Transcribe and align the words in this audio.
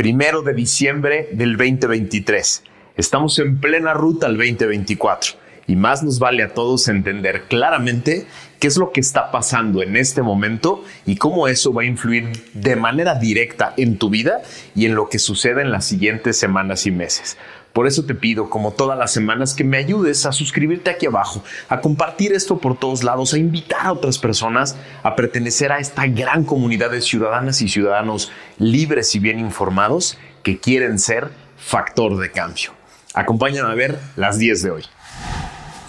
primero 0.00 0.40
de 0.40 0.54
diciembre 0.54 1.28
del 1.30 1.58
2023. 1.58 2.62
Estamos 2.96 3.38
en 3.38 3.60
plena 3.60 3.92
ruta 3.92 4.28
al 4.28 4.38
2024 4.38 5.32
y 5.66 5.76
más 5.76 6.02
nos 6.02 6.18
vale 6.18 6.42
a 6.42 6.54
todos 6.54 6.88
entender 6.88 7.42
claramente 7.48 8.26
qué 8.58 8.66
es 8.66 8.78
lo 8.78 8.92
que 8.92 9.00
está 9.00 9.30
pasando 9.30 9.82
en 9.82 9.96
este 9.96 10.22
momento 10.22 10.82
y 11.04 11.16
cómo 11.16 11.48
eso 11.48 11.74
va 11.74 11.82
a 11.82 11.84
influir 11.84 12.32
de 12.54 12.76
manera 12.76 13.14
directa 13.16 13.74
en 13.76 13.98
tu 13.98 14.08
vida 14.08 14.40
y 14.74 14.86
en 14.86 14.94
lo 14.94 15.10
que 15.10 15.18
sucede 15.18 15.60
en 15.60 15.70
las 15.70 15.84
siguientes 15.84 16.38
semanas 16.38 16.86
y 16.86 16.92
meses. 16.92 17.36
Por 17.72 17.86
eso 17.86 18.04
te 18.04 18.14
pido, 18.14 18.50
como 18.50 18.72
todas 18.72 18.98
las 18.98 19.12
semanas, 19.12 19.54
que 19.54 19.64
me 19.64 19.76
ayudes 19.76 20.26
a 20.26 20.32
suscribirte 20.32 20.90
aquí 20.90 21.06
abajo, 21.06 21.42
a 21.68 21.80
compartir 21.80 22.32
esto 22.32 22.58
por 22.58 22.78
todos 22.78 23.04
lados, 23.04 23.32
a 23.32 23.38
invitar 23.38 23.86
a 23.86 23.92
otras 23.92 24.18
personas 24.18 24.76
a 25.02 25.14
pertenecer 25.14 25.70
a 25.72 25.78
esta 25.78 26.06
gran 26.06 26.44
comunidad 26.44 26.90
de 26.90 27.00
ciudadanas 27.00 27.62
y 27.62 27.68
ciudadanos 27.68 28.32
libres 28.58 29.14
y 29.14 29.18
bien 29.18 29.38
informados 29.38 30.18
que 30.42 30.58
quieren 30.58 30.98
ser 30.98 31.30
factor 31.56 32.18
de 32.18 32.30
cambio. 32.30 32.72
Acompáñame 33.14 33.70
a 33.70 33.74
ver 33.74 33.98
las 34.16 34.38
10 34.38 34.62
de 34.62 34.70
hoy. 34.70 34.84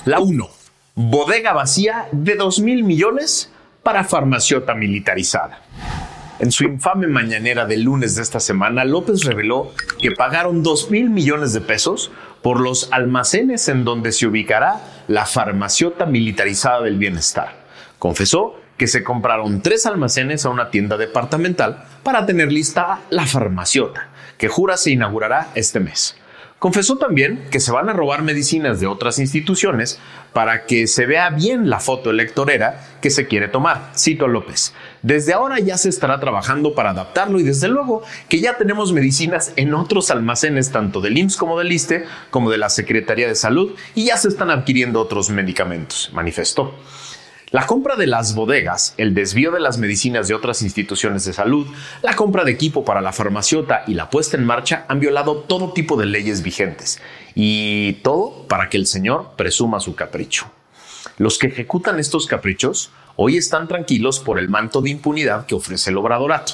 La 0.06 0.20
1. 0.20 0.50
Bodega 0.96 1.54
vacía 1.54 2.08
de 2.12 2.36
2 2.36 2.60
mil 2.60 2.84
millones 2.84 3.52
para 3.84 4.04
farmaciota 4.04 4.74
militarizada. 4.74 5.62
En 6.42 6.52
su 6.52 6.64
infame 6.64 7.06
mañanera 7.06 7.68
del 7.68 7.84
lunes 7.84 8.16
de 8.16 8.24
esta 8.24 8.40
semana, 8.40 8.84
López 8.84 9.26
reveló 9.26 9.72
que 10.00 10.10
pagaron 10.10 10.64
2 10.64 10.90
mil 10.90 11.12
millones 11.12 11.54
de 11.54 11.62
pesos 11.62 12.10
por 12.42 12.60
los 12.60 12.92
almacenes 12.92 13.70
en 13.70 13.84
donde 13.86 14.12
se 14.12 14.26
ubicará 14.26 14.82
la 15.08 15.28
farmaciota 15.28 16.08
militarizada 16.08 16.82
del 16.82 16.98
bienestar. 16.98 17.54
Confesó 18.00 18.56
que 18.76 18.88
se 18.88 19.04
compraron 19.04 19.62
tres 19.62 19.86
almacenes 19.86 20.44
a 20.44 20.50
una 20.50 20.72
tienda 20.72 20.98
departamental 20.98 21.84
para 22.02 22.26
tener 22.26 22.52
lista 22.52 23.02
la 23.12 23.28
farmaciota, 23.28 24.10
que 24.40 24.48
jura 24.48 24.78
se 24.78 24.90
inaugurará 24.90 25.50
este 25.54 25.80
mes. 25.80 26.16
Confesó 26.62 27.00
también 27.00 27.48
que 27.50 27.60
se 27.60 27.72
van 27.72 27.90
a 27.90 27.94
robar 27.94 28.22
medicinas 28.22 28.80
de 28.80 28.86
otras 28.86 29.18
instituciones 29.18 29.98
para 30.32 30.68
que 30.68 30.86
se 30.86 31.08
vea 31.08 31.32
bien 31.32 31.72
la 31.72 31.80
foto 31.80 32.12
electorera 32.12 33.00
que 33.02 33.10
se 33.10 33.26
quiere 33.26 33.48
tomar. 33.48 33.92
Cito 33.98 34.26
a 34.26 34.28
López. 34.28 34.72
Desde 35.02 35.34
ahora 35.34 35.58
ya 35.58 35.76
se 35.80 35.90
estará 35.90 36.20
trabajando 36.20 36.76
para 36.76 36.92
adaptarlo 36.92 37.40
y 37.40 37.44
desde 37.44 37.68
luego 37.68 38.04
que 38.30 38.42
ya 38.42 38.60
tenemos 38.60 38.94
medicinas 38.94 39.54
en 39.56 39.74
otros 39.74 40.12
almacenes 40.12 40.72
tanto 40.72 41.02
del 41.02 41.18
IMSS 41.18 41.38
como 41.38 41.58
del 41.58 41.72
ISTE 41.72 42.06
como 42.30 42.52
de 42.52 42.60
la 42.60 42.70
Secretaría 42.70 43.28
de 43.28 43.34
Salud 43.34 43.74
y 43.96 44.06
ya 44.06 44.18
se 44.18 44.28
están 44.28 44.52
adquiriendo 44.52 45.02
otros 45.02 45.32
medicamentos, 45.32 46.12
manifestó. 46.14 46.76
La 47.52 47.68
compra 47.68 47.98
de 47.98 48.08
las 48.08 48.34
bodegas, 48.34 48.94
el 48.96 49.14
desvío 49.14 49.52
de 49.52 49.60
las 49.60 49.78
medicinas 49.78 50.30
de 50.30 50.34
otras 50.34 50.62
instituciones 50.62 51.26
de 51.26 51.34
salud, 51.34 51.68
la 52.02 52.16
compra 52.16 52.46
de 52.46 52.52
equipo 52.54 52.86
para 52.86 53.02
la 53.02 53.12
farmaciota 53.12 53.84
y 53.88 53.94
la 53.94 54.10
puesta 54.10 54.38
en 54.38 54.46
marcha 54.46 54.86
han 54.88 55.02
violado 55.02 55.36
todo 55.36 55.74
tipo 55.74 55.98
de 55.98 56.06
leyes 56.06 56.44
vigentes. 56.44 57.02
Y 57.36 58.00
todo 58.04 58.48
para 58.48 58.70
que 58.70 58.78
el 58.78 58.88
señor 58.88 59.32
presuma 59.36 59.82
su 59.82 59.96
capricho. 59.96 60.50
Los 61.18 61.38
que 61.38 61.48
ejecutan 61.48 62.00
estos 62.00 62.26
caprichos 62.26 62.90
hoy 63.18 63.36
están 63.36 63.68
tranquilos 63.68 64.22
por 64.22 64.40
el 64.40 64.48
manto 64.48 64.80
de 64.80 64.92
impunidad 64.92 65.46
que 65.46 65.56
ofrece 65.56 65.90
el 65.90 65.98
obradorato. 65.98 66.54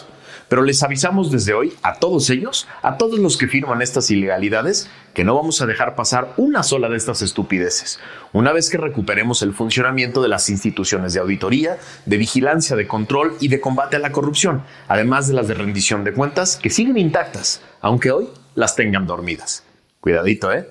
Pero 0.50 0.64
les 0.64 0.82
avisamos 0.84 1.32
desde 1.32 1.54
hoy 1.54 1.74
a 1.84 1.96
todos 1.96 2.30
ellos, 2.30 2.68
a 2.82 2.98
todos 2.98 3.20
los 3.20 3.38
que 3.38 3.48
firman 3.48 3.82
estas 3.82 4.10
ilegalidades, 4.12 4.90
que 5.14 5.24
no 5.24 5.36
vamos 5.36 5.62
a 5.62 5.66
dejar 5.66 5.96
pasar 5.96 6.34
una 6.38 6.64
sola 6.64 6.90
de 6.90 6.98
estas 6.98 7.22
estupideces. 7.22 8.00
Una 8.34 8.54
vez 8.54 8.70
que 8.70 8.78
recuperemos 8.78 9.42
el 9.42 9.54
funcionamiento 9.54 10.22
de 10.22 10.30
las 10.30 10.50
instituciones 10.50 11.14
de 11.14 11.20
auditoría, 11.20 11.78
de 12.06 12.18
vigilancia, 12.18 12.76
de 12.76 12.88
control 12.88 13.36
y 13.40 13.48
de 13.48 13.60
combate 13.60 13.96
a 13.96 14.00
la 14.00 14.12
corrupción, 14.12 14.64
además 14.88 15.28
de 15.28 15.34
las 15.34 15.48
de 15.48 15.56
rendición 15.56 16.04
de 16.04 16.14
cuentas, 16.14 16.58
que 16.58 16.70
siguen 16.70 16.98
intactas, 16.98 17.62
aunque 17.82 18.12
hoy 18.12 18.30
las 18.56 18.76
tengan 18.76 19.08
dormidas. 19.08 19.64
Cuidadito, 20.00 20.52
¿eh? 20.52 20.68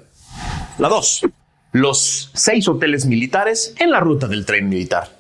La 0.79 0.89
2. 0.89 1.27
Los 1.73 2.31
seis 2.35 2.69
hoteles 2.69 3.05
militares 3.05 3.75
en 3.79 3.91
la 3.91 4.01
ruta 4.01 4.29
del 4.29 4.47
tren 4.47 4.69
militar. 4.69 5.16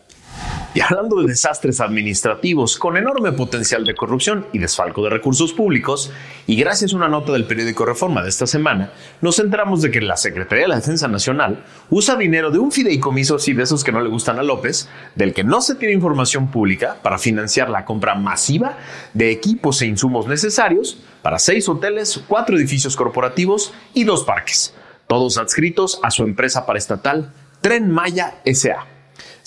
Y 0.76 0.82
hablando 0.82 1.22
de 1.22 1.28
desastres 1.28 1.80
administrativos 1.80 2.76
con 2.76 2.98
enorme 2.98 3.32
potencial 3.32 3.86
de 3.86 3.94
corrupción 3.94 4.46
y 4.52 4.58
desfalco 4.58 5.02
de 5.02 5.08
recursos 5.08 5.54
públicos, 5.54 6.12
y 6.46 6.54
gracias 6.54 6.92
a 6.92 6.96
una 6.96 7.08
nota 7.08 7.32
del 7.32 7.46
periódico 7.46 7.86
Reforma 7.86 8.22
de 8.22 8.28
esta 8.28 8.46
semana, 8.46 8.92
nos 9.22 9.38
enteramos 9.38 9.80
de 9.80 9.90
que 9.90 10.02
la 10.02 10.18
Secretaría 10.18 10.64
de 10.64 10.68
la 10.68 10.76
Defensa 10.76 11.08
Nacional 11.08 11.64
usa 11.88 12.16
dinero 12.16 12.50
de 12.50 12.58
un 12.58 12.72
fideicomiso 12.72 13.36
así 13.36 13.54
de 13.54 13.62
esos 13.62 13.84
que 13.84 13.90
no 13.90 14.02
le 14.02 14.10
gustan 14.10 14.38
a 14.38 14.42
López, 14.42 14.86
del 15.14 15.32
que 15.32 15.44
no 15.44 15.62
se 15.62 15.76
tiene 15.76 15.94
información 15.94 16.50
pública 16.50 16.98
para 17.02 17.16
financiar 17.16 17.70
la 17.70 17.86
compra 17.86 18.14
masiva 18.14 18.76
de 19.14 19.30
equipos 19.30 19.80
e 19.80 19.86
insumos 19.86 20.26
necesarios 20.26 20.98
para 21.22 21.38
seis 21.38 21.70
hoteles, 21.70 22.22
cuatro 22.28 22.54
edificios 22.54 22.96
corporativos 22.96 23.72
y 23.94 24.04
dos 24.04 24.24
parques, 24.24 24.74
todos 25.06 25.38
adscritos 25.38 25.98
a 26.02 26.10
su 26.10 26.22
empresa 26.24 26.66
paraestatal 26.66 27.32
Tren 27.62 27.90
Maya 27.90 28.42
SA. 28.44 28.95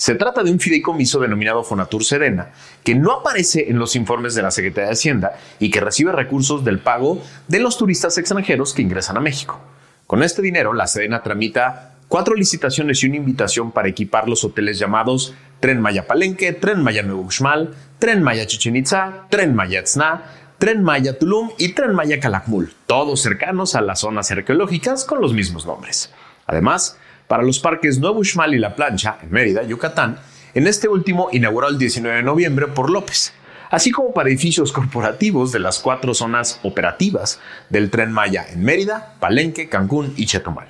Se 0.00 0.14
trata 0.14 0.42
de 0.42 0.50
un 0.50 0.58
fideicomiso 0.58 1.20
denominado 1.20 1.62
Fonatur 1.62 2.02
Serena, 2.02 2.52
que 2.82 2.94
no 2.94 3.12
aparece 3.12 3.68
en 3.68 3.78
los 3.78 3.96
informes 3.96 4.34
de 4.34 4.40
la 4.40 4.50
Secretaría 4.50 4.86
de 4.86 4.94
Hacienda 4.94 5.32
y 5.58 5.70
que 5.70 5.82
recibe 5.82 6.10
recursos 6.10 6.64
del 6.64 6.78
pago 6.78 7.22
de 7.48 7.60
los 7.60 7.76
turistas 7.76 8.16
extranjeros 8.16 8.72
que 8.72 8.80
ingresan 8.80 9.18
a 9.18 9.20
México. 9.20 9.60
Con 10.06 10.22
este 10.22 10.40
dinero, 10.40 10.72
la 10.72 10.86
Sedena 10.86 11.22
tramita 11.22 11.96
cuatro 12.08 12.34
licitaciones 12.34 13.02
y 13.02 13.08
una 13.08 13.16
invitación 13.16 13.72
para 13.72 13.88
equipar 13.88 14.26
los 14.26 14.42
hoteles 14.42 14.78
llamados 14.78 15.34
Tren 15.60 15.82
Maya 15.82 16.06
Palenque, 16.06 16.54
Tren 16.54 16.82
Maya 16.82 17.02
Nuevo 17.02 17.20
Uxmal, 17.20 17.74
Tren 17.98 18.22
Maya 18.22 18.46
Chichen 18.46 18.76
Itza, 18.76 19.26
Tren 19.28 19.54
Maya 19.54 19.84
Tzna, 19.84 20.22
Tren 20.56 20.82
Maya 20.82 21.18
Tulum 21.18 21.50
y 21.58 21.74
Tren 21.74 21.94
Maya 21.94 22.18
Calakmul, 22.20 22.72
todos 22.86 23.20
cercanos 23.20 23.74
a 23.74 23.82
las 23.82 24.00
zonas 24.00 24.30
arqueológicas 24.30 25.04
con 25.04 25.20
los 25.20 25.34
mismos 25.34 25.66
nombres. 25.66 26.10
Además, 26.46 26.96
para 27.30 27.44
los 27.44 27.60
parques 27.60 28.00
Nuevo 28.00 28.18
Uxmal 28.18 28.56
y 28.56 28.58
La 28.58 28.74
Plancha, 28.74 29.18
en 29.22 29.30
Mérida, 29.30 29.62
Yucatán, 29.62 30.18
en 30.52 30.66
este 30.66 30.88
último 30.88 31.28
inaugurado 31.30 31.72
el 31.72 31.78
19 31.78 32.16
de 32.16 32.22
noviembre 32.24 32.66
por 32.66 32.90
López, 32.90 33.32
así 33.70 33.92
como 33.92 34.12
para 34.12 34.28
edificios 34.28 34.72
corporativos 34.72 35.52
de 35.52 35.60
las 35.60 35.78
cuatro 35.78 36.12
zonas 36.12 36.58
operativas 36.64 37.38
del 37.68 37.88
Tren 37.88 38.10
Maya 38.10 38.46
en 38.50 38.64
Mérida, 38.64 39.14
Palenque, 39.20 39.68
Cancún 39.68 40.12
y 40.16 40.26
Chetumal. 40.26 40.66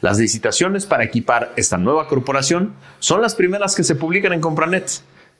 Las 0.00 0.20
licitaciones 0.20 0.86
para 0.86 1.02
equipar 1.02 1.52
esta 1.56 1.76
nueva 1.76 2.06
corporación 2.06 2.74
son 3.00 3.20
las 3.20 3.34
primeras 3.34 3.74
que 3.74 3.82
se 3.82 3.96
publican 3.96 4.32
en 4.32 4.40
Compranet, 4.40 4.88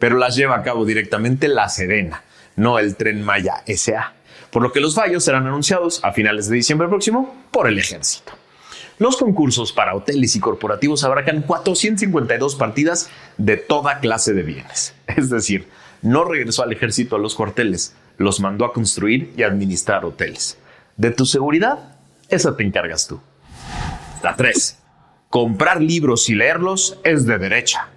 pero 0.01 0.19
las 0.19 0.35
lleva 0.35 0.57
a 0.57 0.65
cabo 0.65 0.85
directamente 0.85 1.47
la 1.47 1.69
Sedena, 1.69 2.25
no 2.57 2.81
el 2.81 2.97
Tren 2.97 3.23
Maya 3.23 3.63
SA, 3.69 4.15
por 4.51 4.63
lo 4.63 4.73
que 4.73 4.81
los 4.81 4.97
fallos 4.97 5.23
serán 5.23 5.47
anunciados 5.47 6.01
a 6.03 6.11
finales 6.11 6.49
de 6.49 6.57
diciembre 6.57 6.89
próximo 6.89 7.37
por 7.53 7.69
el 7.69 7.79
ejército. 7.79 8.33
Los 8.99 9.19
concursos 9.19 9.73
para 9.73 9.95
hoteles 9.95 10.37
y 10.37 10.41
corporativos 10.41 11.05
abarcan 11.05 11.43
452 11.43 12.55
partidas 12.55 13.11
de 13.37 13.59
toda 13.59 14.01
clase 14.01 14.33
de 14.33 14.43
bienes. 14.43 14.95
Es 15.07 15.29
decir, 15.29 15.69
no 16.03 16.25
regresó 16.25 16.63
al 16.63 16.73
ejército 16.73 17.17
a 17.17 17.19
los 17.19 17.35
cuarteles, 17.35 17.95
los 18.17 18.41
mandó 18.41 18.65
a 18.65 18.73
construir 18.73 19.33
y 19.37 19.43
administrar 19.43 20.05
hoteles. 20.05 20.59
De 20.97 21.11
tu 21.11 21.27
seguridad, 21.27 21.97
esa 22.29 22.57
te 22.57 22.65
encargas 22.65 23.07
tú. 23.07 23.21
La 24.23 24.35
3. 24.35 24.79
Comprar 25.29 25.83
libros 25.83 26.31
y 26.31 26.35
leerlos 26.35 26.99
es 27.05 27.27
de 27.27 27.39
derecha. 27.39 27.89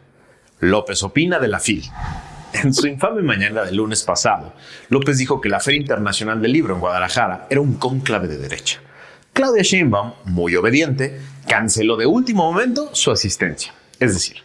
López 0.60 1.02
opina 1.04 1.40
de 1.40 1.48
la 1.48 1.60
FIL. 1.60 1.84
En 2.52 2.74
su 2.74 2.88
infame 2.88 3.22
mañana 3.22 3.63
del 3.63 3.78
lunes 3.78 4.04
pasado, 4.04 4.54
López 4.90 5.18
dijo 5.18 5.40
que 5.40 5.50
la 5.50 5.60
Feria 5.60 5.80
Internacional 5.80 6.42
del 6.42 6.52
Libro 6.52 6.74
en 6.74 6.81
Guadalajara 6.81 7.48
era 7.50 7.62
un 7.62 7.75
cónclave 7.75 8.28
de 8.28 8.38
derecha. 8.38 8.81
Claudia 9.40 9.64
Sheinbaum, 9.64 10.12
muy 10.26 10.54
obediente, 10.58 11.18
canceló 11.48 11.96
de 11.96 12.06
último 12.06 12.52
momento 12.52 12.90
su 12.92 13.10
asistencia. 13.10 13.74
Es 13.98 14.14
decir, 14.14 14.44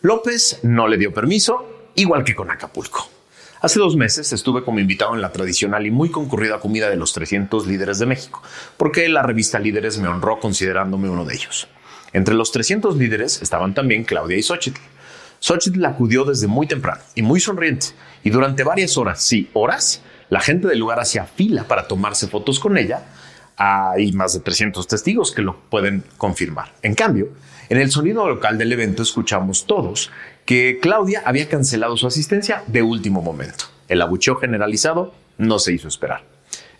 López 0.00 0.60
no 0.62 0.86
le 0.86 0.96
dio 0.96 1.12
permiso, 1.12 1.88
igual 1.96 2.22
que 2.22 2.36
con 2.36 2.48
Acapulco. 2.48 3.10
Hace 3.60 3.80
dos 3.80 3.96
meses 3.96 4.32
estuve 4.32 4.62
como 4.62 4.78
invitado 4.78 5.16
en 5.16 5.22
la 5.22 5.32
tradicional 5.32 5.86
y 5.86 5.90
muy 5.90 6.12
concurrida 6.12 6.60
comida 6.60 6.88
de 6.88 6.94
los 6.94 7.12
300 7.14 7.66
líderes 7.66 7.98
de 7.98 8.06
México, 8.06 8.40
porque 8.76 9.08
la 9.08 9.24
revista 9.24 9.58
Líderes 9.58 9.98
me 9.98 10.06
honró 10.06 10.38
considerándome 10.38 11.08
uno 11.08 11.24
de 11.24 11.34
ellos. 11.34 11.66
Entre 12.12 12.36
los 12.36 12.52
300 12.52 12.96
líderes 12.96 13.42
estaban 13.42 13.74
también 13.74 14.04
Claudia 14.04 14.36
y 14.36 14.44
Xochitl. 14.44 14.80
Xochitl 15.40 15.84
acudió 15.84 16.24
desde 16.24 16.46
muy 16.46 16.68
temprano 16.68 17.02
y 17.16 17.22
muy 17.22 17.40
sonriente, 17.40 17.88
y 18.22 18.30
durante 18.30 18.62
varias 18.62 18.96
horas, 18.98 19.20
sí, 19.20 19.50
horas, 19.52 20.00
la 20.30 20.38
gente 20.38 20.68
del 20.68 20.78
lugar 20.78 21.00
hacía 21.00 21.24
fila 21.24 21.64
para 21.64 21.88
tomarse 21.88 22.28
fotos 22.28 22.60
con 22.60 22.78
ella. 22.78 23.02
Hay 23.58 24.12
más 24.12 24.32
de 24.34 24.40
300 24.40 24.86
testigos 24.86 25.32
que 25.32 25.42
lo 25.42 25.58
pueden 25.68 26.04
confirmar. 26.16 26.72
En 26.82 26.94
cambio, 26.94 27.28
en 27.68 27.78
el 27.78 27.90
sonido 27.90 28.26
local 28.28 28.56
del 28.56 28.72
evento 28.72 29.02
escuchamos 29.02 29.66
todos 29.66 30.10
que 30.46 30.78
Claudia 30.80 31.22
había 31.26 31.48
cancelado 31.48 31.96
su 31.96 32.06
asistencia 32.06 32.62
de 32.68 32.82
último 32.82 33.20
momento. 33.20 33.66
El 33.88 34.00
abucheo 34.00 34.36
generalizado 34.36 35.12
no 35.36 35.58
se 35.58 35.72
hizo 35.72 35.88
esperar. 35.88 36.22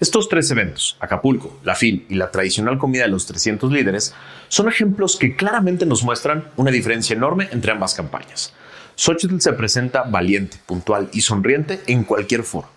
Estos 0.01 0.29
tres 0.29 0.49
eventos, 0.53 0.97
Acapulco, 1.01 1.59
la 1.65 1.75
FIL 1.75 2.07
y 2.09 2.15
la 2.15 2.31
tradicional 2.31 2.79
comida 2.79 3.03
de 3.03 3.09
los 3.09 3.27
300 3.27 3.73
líderes, 3.73 4.15
son 4.47 4.69
ejemplos 4.69 5.17
que 5.17 5.35
claramente 5.35 5.87
nos 5.87 6.05
muestran 6.05 6.45
una 6.57 6.71
diferencia 6.71 7.17
enorme 7.17 7.49
entre 7.51 7.73
ambas 7.73 7.95
campañas. 7.95 8.55
Xochitl 8.95 9.41
se 9.41 9.53
presenta 9.55 10.05
valiente, 10.05 10.59
puntual 10.67 11.11
y 11.13 11.23
sonriente 11.23 11.81
en 11.87 12.05
cualquier 12.05 12.45
foro, 12.45 12.69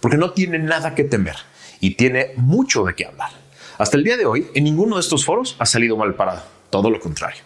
porque 0.00 0.16
no 0.16 0.32
tiene 0.32 0.58
nada 0.58 0.94
que 0.94 1.04
temer 1.04 1.36
y 1.80 1.96
tiene 1.96 2.32
mucho 2.36 2.84
de 2.84 2.94
qué 2.94 3.06
hablar. 3.06 3.30
Hasta 3.80 3.96
el 3.96 4.04
día 4.04 4.18
de 4.18 4.26
hoy, 4.26 4.46
en 4.52 4.64
ninguno 4.64 4.96
de 4.96 5.00
estos 5.00 5.24
foros 5.24 5.56
ha 5.58 5.64
salido 5.64 5.96
mal 5.96 6.14
parado, 6.14 6.42
todo 6.68 6.90
lo 6.90 7.00
contrario. 7.00 7.40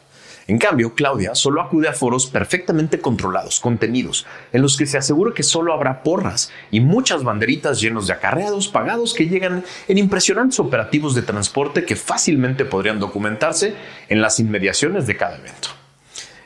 En 0.49 0.59
cambio, 0.59 0.93
Claudia 0.97 1.37
solo 1.37 1.63
acude 1.63 1.87
a 1.87 1.93
foros 1.93 2.27
perfectamente 2.27 2.99
controlados, 2.99 3.61
contenidos, 3.61 4.27
en 4.53 4.61
los 4.61 4.77
que 4.77 4.87
se 4.87 4.99
asegura 4.99 5.33
que 5.33 5.45
solo 5.45 5.73
habrá 5.73 6.03
porras 6.03 6.51
y 6.73 6.81
muchas 6.81 7.23
banderitas 7.23 7.81
llenos 7.81 8.09
de 8.09 8.15
acarreados 8.15 8.67
pagados 8.67 9.15
que 9.15 9.29
llegan 9.29 9.65
en 9.87 9.97
impresionantes 9.97 10.59
operativos 10.59 11.15
de 11.15 11.23
transporte 11.23 11.85
que 11.85 11.95
fácilmente 11.95 12.65
podrían 12.65 12.99
documentarse 12.99 13.77
en 14.09 14.21
las 14.21 14.41
inmediaciones 14.41 15.07
de 15.07 15.17
cada 15.17 15.39
evento. 15.39 15.69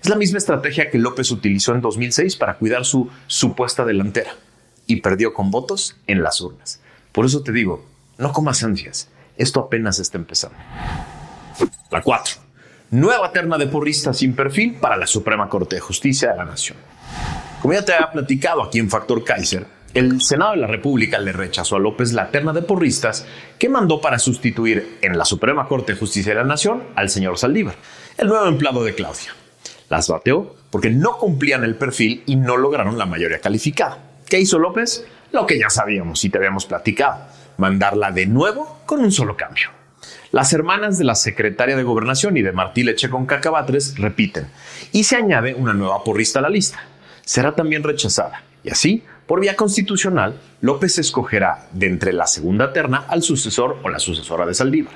Es 0.03 0.11
la 0.11 0.17
misma 0.17 0.37
estrategia 0.37 0.91
que 0.91 0.99
López 0.99 1.31
utilizó 1.31 1.73
en 1.73 1.81
2006 1.81 2.37
para 2.37 2.59
cuidar 2.59 2.85
su 2.85 3.09
supuesta 3.27 3.87
delantera 3.87 4.35
y 4.87 4.97
perdió 4.97 5.33
con 5.33 5.51
votos 5.51 5.97
en 6.07 6.23
las 6.23 6.43
urnas. 6.43 6.83
Por 7.11 7.25
eso 7.25 7.43
te 7.43 7.53
digo, 7.53 7.87
no 8.19 8.35
comas 8.35 8.63
ansias, 8.63 9.09
esto 9.39 9.61
apenas 9.61 9.99
está 9.99 10.19
empezando. 10.19 10.59
La 11.91 12.03
4 12.03 12.49
nueva 12.91 13.33
terna 13.33 13.59
de 13.59 13.67
porristas 13.67 14.19
sin 14.19 14.35
perfil 14.35 14.77
para 14.81 14.97
la 14.97 15.07
Suprema 15.07 15.49
Corte 15.49 15.77
de 15.77 15.81
Justicia 15.81 16.31
de 16.31 16.39
la 16.39 16.45
Nación. 16.45 16.79
Como 17.61 17.75
ya 17.75 17.85
te 17.85 17.93
había 17.93 18.13
platicado 18.13 18.63
aquí 18.63 18.79
en 18.79 18.89
Factor 18.89 19.25
Kaiser, 19.25 19.67
el 19.95 20.21
Senado 20.23 20.53
de 20.53 20.59
la 20.59 20.67
República 20.67 21.19
le 21.19 21.33
rechazó 21.33 21.77
a 21.77 21.81
López 21.81 22.13
la 22.13 22.31
terna 22.31 22.53
de 22.53 22.63
porristas 22.63 23.27
que 23.59 23.69
mandó 23.69 24.01
para 24.01 24.19
sustituir 24.19 24.99
en 25.03 25.19
la 25.19 25.25
Suprema 25.25 25.67
Corte 25.67 25.93
de 25.93 25.99
Justicia 25.99 26.33
de 26.33 26.41
la 26.41 26.47
Nación 26.47 26.83
al 26.95 27.11
señor 27.11 27.39
Saldívar, 27.39 27.75
el 28.17 28.29
nuevo 28.29 28.47
empleado 28.47 28.85
de 28.85 28.95
Claudia. 28.95 29.35
Las 29.89 30.09
bateó 30.09 30.55
porque 30.71 30.91
no 30.91 31.17
cumplían 31.17 31.65
el 31.65 31.77
perfil 31.77 32.23
y 32.27 32.37
no 32.37 32.57
lograron 32.57 32.99
la 32.99 33.07
mayoría 33.07 33.41
calificada. 33.41 33.99
¿Qué 34.27 34.39
hizo 34.39 34.59
López? 34.59 35.07
Lo 35.33 35.47
que 35.47 35.59
ya 35.59 35.71
sabíamos 35.71 36.25
y 36.25 36.31
te 36.31 36.39
habíamos 36.39 36.67
platicado, 36.67 37.19
mandarla 37.59 38.11
de 38.11 38.27
nuevo 38.27 38.81
con 38.87 39.01
un 39.01 39.13
solo 39.13 39.37
cambio. 39.37 39.69
Las 40.33 40.53
hermanas 40.53 40.99
de 40.99 41.05
la 41.05 41.15
secretaria 41.15 41.77
de 41.77 41.83
Gobernación 41.83 42.37
y 42.37 42.43
de 42.43 42.53
Martí 42.53 42.83
Leche 42.83 43.11
con 43.11 43.27
Cacabatres 43.27 43.99
repiten, 43.99 44.49
y 44.93 45.05
se 45.05 45.17
añade 45.17 45.55
una 45.55 45.75
nueva 45.75 46.05
porrista 46.05 46.39
a 46.39 46.43
la 46.43 46.49
lista. 46.49 46.79
Será 47.25 47.55
también 47.55 47.83
rechazada, 47.83 48.43
y 48.65 48.71
así, 48.71 49.05
por 49.27 49.41
vía 49.41 49.57
constitucional, 49.57 50.41
López 50.63 50.99
escogerá 50.99 51.69
de 51.73 51.87
entre 51.87 52.15
la 52.15 52.27
segunda 52.27 52.73
terna 52.73 53.05
al 53.09 53.23
sucesor 53.23 53.79
o 53.83 53.91
la 53.91 53.99
sucesora 53.99 54.47
de 54.47 54.55
Saldívar. 54.55 54.95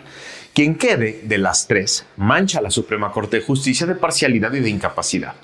Quien 0.55 0.77
quede 0.77 1.21
de 1.25 1.39
las 1.39 1.67
tres 1.67 2.07
mancha 2.17 2.59
a 2.59 2.63
la 2.63 2.71
Suprema 2.71 3.13
Corte 3.13 3.39
de 3.39 3.45
Justicia 3.45 3.87
de 3.87 3.95
parcialidad 3.95 4.53
y 4.53 4.61
de 4.61 4.71
incapacidad. 4.71 5.35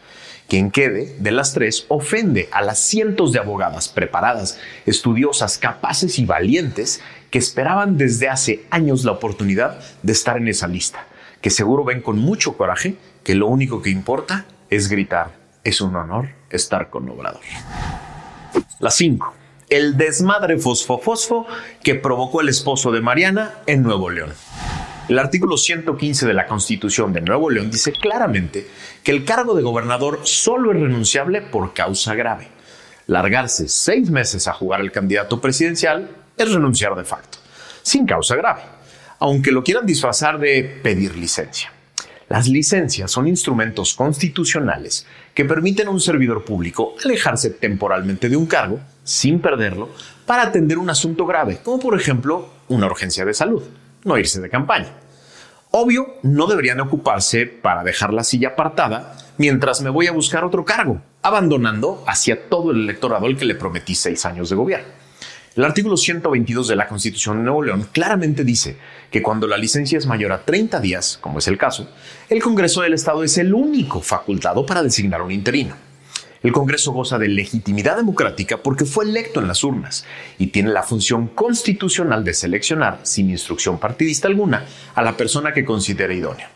Quien 0.49 0.71
quede 0.71 1.15
de 1.19 1.31
las 1.31 1.53
tres 1.53 1.85
ofende 1.89 2.49
a 2.53 2.63
las 2.63 2.79
cientos 2.79 3.33
de 3.33 3.39
abogadas 3.39 3.91
preparadas, 3.91 4.59
estudiosas, 4.87 5.59
capaces 5.59 6.19
y 6.19 6.25
valientes 6.25 7.03
que 7.31 7.39
esperaban 7.39 7.99
desde 7.99 8.31
hace 8.31 8.65
años 8.71 9.05
la 9.05 9.13
oportunidad 9.13 9.79
de 10.03 10.13
estar 10.13 10.39
en 10.39 10.49
esa 10.49 10.67
lista, 10.67 11.07
que 11.43 11.51
seguro 11.51 11.85
ven 11.85 12.01
con 12.01 12.19
mucho 12.19 12.57
coraje 12.57 12.97
que 13.25 13.35
lo 13.35 13.47
único 13.47 13.83
que 13.83 13.91
importa 13.91 14.47
es 14.71 14.89
gritar, 14.89 15.37
es 15.65 15.83
un 15.83 15.95
honor 15.95 16.31
estar 16.49 16.89
con 16.89 17.07
Obrador. 17.11 17.43
La 18.81 18.91
5. 18.91 19.35
El 19.69 19.99
desmadre 19.99 20.57
fosfo-fosfo 20.57 21.47
que 21.83 21.95
provocó 21.95 22.41
el 22.41 22.49
esposo 22.49 22.91
de 22.91 23.03
Mariana 23.03 23.53
en 23.67 23.83
Nuevo 23.83 24.09
León. 24.09 24.33
El 25.09 25.19
artículo 25.19 25.57
115 25.57 26.27
de 26.27 26.35
la 26.35 26.47
Constitución 26.47 27.15
de 27.15 27.23
Nuevo 27.23 27.49
León 27.49 27.71
dice 27.71 27.93
claramente 27.93 28.69
que 29.03 29.11
el 29.11 29.25
cargo 29.25 29.55
de 29.55 29.63
gobernador 29.63 30.21
solo 30.25 30.71
es 30.71 30.79
renunciable 30.79 31.41
por 31.41 31.73
causa 31.73 32.15
grave. 32.15 32.49
Largarse 33.07 33.69
seis 33.69 34.11
meses 34.11 34.47
a 34.49 34.53
jugar 34.53 34.83
al 34.83 34.93
candidato 34.93 35.41
presidencial 35.41 36.11
es 36.37 36.53
renunciar 36.53 36.95
de 36.95 37.05
facto, 37.05 37.39
sin 37.81 38.05
causa 38.05 38.37
grave, 38.37 38.61
aunque 39.19 39.51
lo 39.51 39.65
quieran 39.65 39.87
disfrazar 39.87 40.39
de 40.39 40.79
pedir 40.83 41.17
licencia. 41.17 41.73
Las 42.29 42.47
licencias 42.47 43.11
son 43.11 43.27
instrumentos 43.27 43.95
constitucionales 43.95 45.07
que 45.33 45.47
permiten 45.47 45.89
a 45.89 45.91
un 45.91 46.01
servidor 46.01 46.45
público 46.45 46.97
alejarse 47.03 47.49
temporalmente 47.49 48.29
de 48.29 48.37
un 48.37 48.45
cargo, 48.45 48.79
sin 49.05 49.41
perderlo, 49.41 49.89
para 50.27 50.43
atender 50.43 50.77
un 50.77 50.91
asunto 50.91 51.25
grave, 51.25 51.61
como 51.65 51.79
por 51.79 51.99
ejemplo 51.99 52.51
una 52.69 52.85
urgencia 52.85 53.25
de 53.25 53.33
salud 53.33 53.63
no 54.05 54.19
irse 54.19 54.41
de 54.41 54.51
campaña. 54.51 54.89
Obvio, 55.71 56.15
no 56.23 56.47
deberían 56.47 56.81
ocuparse 56.81 57.47
para 57.47 57.85
dejar 57.85 58.15
la 58.15 58.25
silla 58.25 58.49
apartada 58.49 59.17
mientras 59.37 59.83
me 59.83 59.91
voy 59.91 60.07
a 60.07 60.13
buscar 60.13 60.45
otro 60.45 60.65
cargo, 60.65 61.03
abandonando 61.23 62.03
hacia 62.07 62.49
todo 62.49 62.71
el 62.71 62.85
electorado 62.85 63.27
al 63.27 63.37
que 63.37 63.45
le 63.45 63.55
prometí 63.55 63.95
seis 63.95 64.25
años 64.25 64.49
de 64.49 64.57
gobierno. 64.57 64.89
El 65.57 65.65
artículo 65.65 65.97
122 65.97 66.69
de 66.69 66.77
la 66.77 66.87
Constitución 66.87 67.39
de 67.39 67.43
Nuevo 67.43 67.65
León 67.65 67.89
claramente 67.91 68.45
dice 68.45 68.77
que 69.11 69.23
cuando 69.23 69.47
la 69.47 69.59
licencia 69.59 69.99
es 69.99 70.07
mayor 70.07 70.33
a 70.33 70.45
30 70.45 70.79
días, 70.81 71.19
como 71.21 71.41
es 71.41 71.49
el 71.49 71.59
caso, 71.59 71.91
el 72.29 72.41
Congreso 72.41 72.83
del 72.83 72.95
Estado 72.95 73.25
es 73.25 73.37
el 73.39 73.53
único 73.53 74.01
facultado 74.01 74.65
para 74.65 74.83
designar 74.83 75.21
un 75.21 75.33
interino. 75.33 75.88
El 76.43 76.53
Congreso 76.53 76.93
goza 76.93 77.19
de 77.19 77.29
legitimidad 77.29 77.97
democrática 77.97 78.59
porque 78.59 78.85
fue 78.85 79.05
electo 79.05 79.41
en 79.41 79.49
las 79.49 79.65
urnas 79.65 80.05
y 80.39 80.49
tiene 80.49 80.71
la 80.71 80.85
función 80.85 81.27
constitucional 81.29 82.23
de 82.23 82.33
seleccionar, 82.33 83.01
sin 83.03 83.31
instrucción 83.31 83.79
partidista 83.79 84.29
alguna, 84.29 84.65
a 84.95 85.03
la 85.03 85.17
persona 85.17 85.53
que 85.53 85.65
considere 85.65 86.15
idónea. 86.15 86.51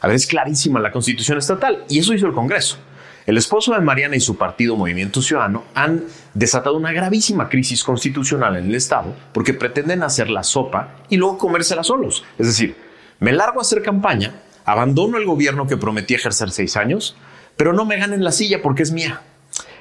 A 0.00 0.06
ver, 0.06 0.16
es 0.16 0.26
clarísima 0.26 0.78
la 0.78 0.92
constitución 0.92 1.38
estatal 1.38 1.84
y 1.88 1.98
eso 1.98 2.14
hizo 2.14 2.26
el 2.26 2.32
Congreso. 2.32 2.78
El 3.26 3.38
esposo 3.38 3.72
de 3.72 3.80
Mariana 3.80 4.16
y 4.16 4.20
su 4.20 4.36
partido 4.36 4.76
Movimiento 4.76 5.22
Ciudadano 5.22 5.64
han 5.74 6.04
desatado 6.34 6.76
una 6.76 6.92
gravísima 6.92 7.48
crisis 7.48 7.82
constitucional 7.82 8.56
en 8.56 8.66
el 8.66 8.74
Estado 8.74 9.16
porque 9.32 9.54
pretenden 9.54 10.02
hacer 10.02 10.28
la 10.28 10.44
sopa 10.44 10.96
y 11.08 11.16
luego 11.16 11.38
comérsela 11.38 11.82
solos. 11.82 12.22
Es 12.38 12.46
decir, 12.46 12.76
me 13.18 13.32
largo 13.32 13.60
a 13.60 13.62
hacer 13.62 13.82
campaña, 13.82 14.42
abandono 14.66 15.16
el 15.16 15.24
gobierno 15.24 15.66
que 15.66 15.78
prometí 15.78 16.14
ejercer 16.14 16.50
seis 16.50 16.76
años, 16.76 17.16
pero 17.56 17.72
no 17.72 17.84
me 17.84 17.96
ganen 17.96 18.24
la 18.24 18.32
silla 18.32 18.62
porque 18.62 18.82
es 18.82 18.92
mía. 18.92 19.22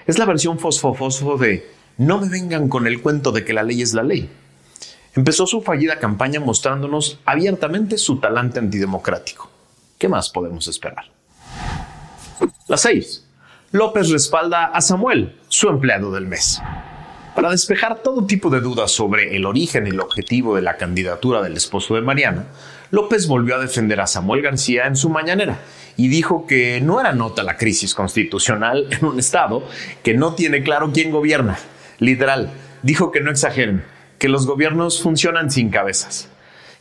Es 0.05 0.17
la 0.17 0.25
versión 0.25 0.59
fosfo-fosfo 0.59 1.37
de 1.37 1.69
no 1.97 2.19
me 2.19 2.29
vengan 2.29 2.69
con 2.69 2.87
el 2.87 3.01
cuento 3.01 3.31
de 3.31 3.45
que 3.45 3.53
la 3.53 3.63
ley 3.63 3.81
es 3.81 3.93
la 3.93 4.03
ley. 4.03 4.29
Empezó 5.15 5.45
su 5.45 5.61
fallida 5.61 5.99
campaña 5.99 6.39
mostrándonos 6.39 7.19
abiertamente 7.25 7.97
su 7.97 8.19
talante 8.19 8.59
antidemocrático. 8.59 9.49
¿Qué 9.97 10.09
más 10.09 10.29
podemos 10.29 10.67
esperar? 10.67 11.05
La 12.67 12.77
6. 12.77 13.27
López 13.71 14.09
respalda 14.09 14.65
a 14.65 14.81
Samuel, 14.81 15.35
su 15.47 15.69
empleado 15.69 16.11
del 16.11 16.27
mes. 16.27 16.61
Para 17.35 17.49
despejar 17.49 17.99
todo 17.99 18.25
tipo 18.25 18.49
de 18.49 18.59
dudas 18.59 18.91
sobre 18.91 19.35
el 19.35 19.45
origen 19.45 19.87
y 19.87 19.91
el 19.91 19.99
objetivo 19.99 20.55
de 20.55 20.61
la 20.61 20.77
candidatura 20.77 21.41
del 21.41 21.57
esposo 21.57 21.95
de 21.95 22.01
Mariana, 22.01 22.45
López 22.93 23.25
volvió 23.25 23.55
a 23.55 23.59
defender 23.59 23.99
a 24.01 24.05
Samuel 24.05 24.43
García 24.43 24.85
en 24.85 24.95
su 24.95 25.09
mañanera 25.09 25.57
y 25.97 26.09
dijo 26.09 26.45
que 26.45 26.79
no 26.79 27.01
era 27.01 27.11
nota 27.11 27.41
la 27.41 27.57
crisis 27.57 27.95
constitucional 27.95 28.87
en 28.91 29.03
un 29.03 29.17
Estado 29.17 29.67
que 30.03 30.13
no 30.13 30.35
tiene 30.35 30.61
claro 30.61 30.91
quién 30.93 31.09
gobierna. 31.09 31.57
Literal, 31.97 32.51
dijo 32.83 33.11
que 33.11 33.19
no 33.19 33.31
exageren, 33.31 33.83
que 34.19 34.29
los 34.29 34.45
gobiernos 34.45 35.01
funcionan 35.01 35.49
sin 35.49 35.71
cabezas. 35.71 36.29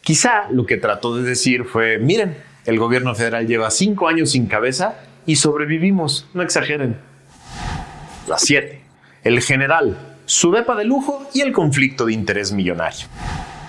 Quizá 0.03 0.51
lo 0.51 0.67
que 0.67 0.77
trató 0.77 1.17
de 1.17 1.23
decir 1.23 1.65
fue, 1.65 1.97
miren, 1.97 2.37
el 2.67 2.79
gobierno 2.79 3.15
federal 3.15 3.47
lleva 3.47 3.71
cinco 3.71 4.07
años 4.07 4.33
sin 4.33 4.49
cabeza 4.49 4.97
y 5.25 5.37
sobrevivimos, 5.37 6.29
no 6.35 6.43
exageren. 6.43 6.99
La 8.29 8.39
7. 8.39 8.83
el 9.25 9.41
general, 9.41 9.97
su 10.27 10.53
depa 10.53 10.77
de 10.77 10.85
lujo 10.85 11.27
y 11.33 11.41
el 11.41 11.53
conflicto 11.53 12.05
de 12.05 12.13
interés 12.13 12.53
millonario. 12.53 13.07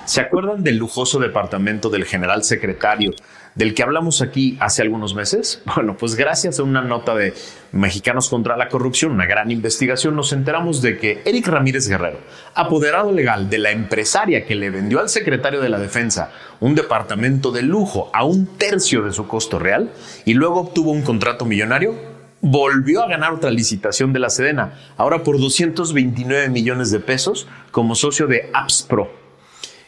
¿Se 0.05 0.19
acuerdan 0.19 0.63
del 0.63 0.75
lujoso 0.75 1.17
departamento 1.17 1.89
del 1.89 2.03
general 2.03 2.43
secretario 2.43 3.11
del 3.55 3.73
que 3.73 3.83
hablamos 3.83 4.21
aquí 4.21 4.57
hace 4.59 4.81
algunos 4.81 5.15
meses? 5.15 5.61
Bueno, 5.75 5.95
pues 5.95 6.15
gracias 6.15 6.59
a 6.59 6.63
una 6.63 6.81
nota 6.81 7.15
de 7.15 7.33
Mexicanos 7.71 8.27
contra 8.27 8.57
la 8.57 8.67
Corrupción, 8.67 9.13
una 9.13 9.25
gran 9.25 9.49
investigación, 9.49 10.15
nos 10.15 10.33
enteramos 10.33 10.81
de 10.81 10.97
que 10.97 11.21
Eric 11.23 11.47
Ramírez 11.47 11.87
Guerrero, 11.87 12.19
apoderado 12.53 13.13
legal 13.13 13.49
de 13.49 13.59
la 13.59 13.71
empresaria 13.71 14.45
que 14.45 14.55
le 14.55 14.69
vendió 14.69 14.99
al 14.99 15.07
secretario 15.07 15.61
de 15.61 15.69
la 15.69 15.79
Defensa 15.79 16.31
un 16.59 16.75
departamento 16.75 17.51
de 17.51 17.61
lujo 17.61 18.11
a 18.13 18.25
un 18.25 18.45
tercio 18.57 19.03
de 19.03 19.13
su 19.13 19.25
costo 19.25 19.57
real 19.57 19.93
y 20.25 20.33
luego 20.33 20.59
obtuvo 20.59 20.91
un 20.91 21.01
contrato 21.01 21.45
millonario, 21.45 21.95
volvió 22.41 23.03
a 23.03 23.07
ganar 23.07 23.31
otra 23.31 23.51
licitación 23.51 24.11
de 24.11 24.19
la 24.19 24.29
Sedena, 24.29 24.73
ahora 24.97 25.23
por 25.23 25.39
229 25.39 26.49
millones 26.49 26.91
de 26.91 26.99
pesos 26.99 27.47
como 27.71 27.95
socio 27.95 28.27
de 28.27 28.49
Apps 28.53 28.83
Pro 28.83 29.22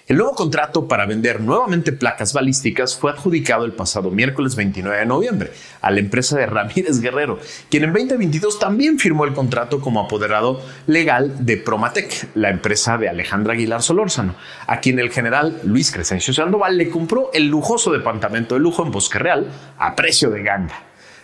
el 0.08 0.18
nuevo 0.18 0.36
contrato 0.36 0.88
para 0.88 1.08
vender 1.08 1.42
nuevamente 1.42 1.92
placas 1.92 2.32
balísticas 2.32 2.96
fue 2.96 3.10
adjudicado 3.10 3.66
el 3.66 3.74
pasado 3.74 4.12
miércoles 4.12 4.56
29 4.56 5.00
de 5.00 5.06
noviembre 5.08 5.52
a 5.82 5.90
la 5.90 6.00
empresa 6.00 6.38
de 6.38 6.46
Ramírez 6.46 7.02
Guerrero, 7.02 7.40
quien 7.72 7.86
en 7.86 7.94
2022 7.94 8.60
también 8.60 9.00
firmó 9.00 9.26
el 9.26 9.34
contrato 9.34 9.82
como 9.82 10.00
apoderado 10.00 10.62
legal 10.86 11.44
de 11.44 11.58
Promatec, 11.58 12.30
la 12.36 12.52
empresa 12.52 13.00
de 13.00 13.10
Alejandra 13.10 13.54
Aguilar 13.54 13.82
Solórzano, 13.82 14.36
a 14.68 14.80
quien 14.80 15.00
el 15.00 15.10
general 15.10 15.60
Luis 15.64 15.92
Crescencio 15.92 16.36
Sandoval 16.36 16.78
le 16.78 16.92
compró 16.92 17.32
el 17.34 17.48
lujoso 17.48 17.92
departamento 17.92 18.54
de 18.54 18.62
lujo 18.62 18.86
en 18.86 18.92
Bosque 18.92 19.18
Real 19.18 19.48
a 19.80 19.96
precio 19.96 20.30
de 20.30 20.44
ganga. 20.44 20.84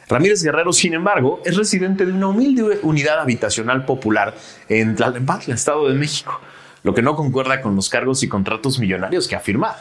Ramírez 0.09 0.41
Guerrero, 0.41 0.73
sin 0.73 0.95
embargo, 0.95 1.39
es 1.45 1.55
residente 1.55 2.03
de 2.03 2.13
una 2.13 2.29
humilde 2.29 2.79
unidad 2.81 3.19
habitacional 3.19 3.85
popular 3.85 4.33
en 4.67 4.95
Tlalnepantla, 4.95 5.53
Estado 5.53 5.87
de 5.87 5.93
México 5.93 6.41
lo 6.83 6.93
que 6.93 7.01
no 7.01 7.15
concuerda 7.15 7.61
con 7.61 7.75
los 7.75 7.89
cargos 7.89 8.23
y 8.23 8.27
contratos 8.27 8.79
millonarios 8.79 9.27
que 9.27 9.35
ha 9.35 9.39
firmado. 9.39 9.77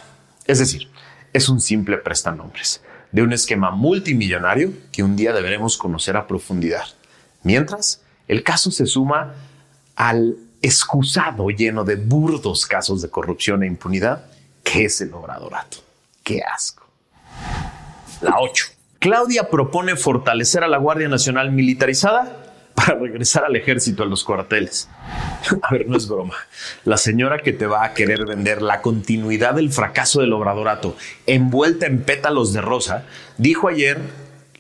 Es 0.47 0.59
decir, 0.59 0.89
es 1.33 1.49
un 1.49 1.61
simple 1.61 1.99
prestanombres 1.99 2.83
de 3.13 3.23
un 3.23 3.33
esquema 3.33 3.71
multimillonario 3.71 4.73
que 4.93 5.03
un 5.03 5.17
día 5.17 5.33
deberemos 5.33 5.77
conocer 5.77 6.17
a 6.17 6.27
profundidad. 6.27 6.85
Mientras, 7.43 8.03
el 8.29 8.43
caso 8.43 8.71
se 8.71 8.87
suma 8.87 9.35
al 9.97 10.37
excusado 10.63 11.49
lleno 11.51 11.85
de 11.85 11.97
burdos 11.97 12.67
casos 12.67 13.03
de 13.03 13.11
corrupción 13.11 13.63
e 13.63 13.67
impunidad 13.67 14.27
que 14.63 14.85
es 14.85 15.01
el 15.01 15.13
obradorato. 15.15 15.79
¡Qué 16.23 16.43
asco! 16.43 16.87
La 18.21 18.39
8. 18.39 18.67
Claudia 18.99 19.49
propone 19.49 19.97
fortalecer 19.97 20.63
a 20.63 20.69
la 20.69 20.77
Guardia 20.77 21.09
Nacional 21.09 21.51
militarizada 21.51 22.50
para 22.81 22.99
regresar 22.99 23.45
al 23.45 23.57
ejército, 23.57 24.03
a 24.03 24.07
los 24.07 24.25
cuarteles. 24.25 24.89
A 25.63 25.73
ver, 25.73 25.89
no 25.89 25.97
es 25.97 26.09
broma. 26.09 26.35
La 26.85 26.97
señora 26.97 27.39
que 27.39 27.53
te 27.53 27.67
va 27.67 27.85
a 27.85 27.95
querer 27.95 28.25
vender 28.27 28.63
la 28.63 28.81
continuidad 28.81 29.55
del 29.55 29.71
fracaso 29.71 30.21
del 30.21 30.33
obradorato 30.33 30.97
envuelta 31.27 31.87
en 31.87 32.03
pétalos 32.03 32.53
de 32.53 32.61
rosa, 32.61 33.05
dijo 33.37 33.69
ayer, 33.69 33.99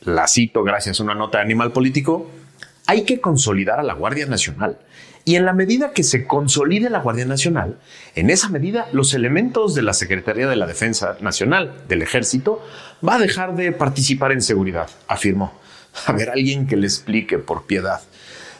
la 0.02 0.28
cito 0.28 0.62
gracias 0.62 1.00
a 1.00 1.02
una 1.02 1.14
nota 1.14 1.38
de 1.38 1.44
Animal 1.44 1.72
Político, 1.72 2.30
hay 2.86 3.04
que 3.04 3.20
consolidar 3.20 3.80
a 3.80 3.84
la 3.84 3.94
Guardia 3.94 4.26
Nacional. 4.26 4.78
Y 5.24 5.36
en 5.36 5.44
la 5.44 5.52
medida 5.52 5.92
que 5.92 6.02
se 6.02 6.26
consolide 6.26 6.90
la 6.90 7.00
Guardia 7.00 7.26
Nacional, 7.26 7.78
en 8.14 8.30
esa 8.30 8.48
medida 8.48 8.88
los 8.92 9.14
elementos 9.14 9.74
de 9.74 9.82
la 9.82 9.92
Secretaría 9.92 10.48
de 10.48 10.56
la 10.56 10.66
Defensa 10.66 11.16
Nacional 11.20 11.82
del 11.88 12.02
Ejército 12.02 12.64
va 13.06 13.16
a 13.16 13.18
dejar 13.18 13.54
de 13.54 13.70
participar 13.72 14.32
en 14.32 14.40
seguridad, 14.40 14.88
afirmó. 15.06 15.60
A 16.06 16.12
ver, 16.12 16.30
alguien 16.30 16.66
que 16.66 16.76
le 16.76 16.86
explique 16.86 17.38
por 17.38 17.66
piedad. 17.66 18.00